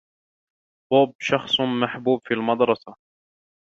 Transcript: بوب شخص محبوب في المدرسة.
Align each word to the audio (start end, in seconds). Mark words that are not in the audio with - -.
بوب 0.91 1.15
شخص 1.19 1.59
محبوب 1.61 2.21
في 2.25 2.33
المدرسة. 2.33 2.95